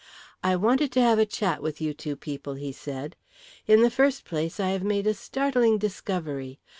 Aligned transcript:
"I 0.43 0.55
wanted 0.55 0.91
to 0.93 1.01
have 1.01 1.19
a 1.19 1.27
chat 1.27 1.61
with 1.61 1.79
you 1.79 1.93
two 1.93 2.15
people," 2.15 2.55
he 2.55 2.71
said. 2.71 3.15
"In 3.67 3.83
the 3.83 3.91
first 3.91 4.25
place 4.25 4.59
I 4.59 4.69
have 4.69 4.83
made 4.83 5.05
a 5.05 5.13
startling 5.13 5.77
discovery. 5.77 6.57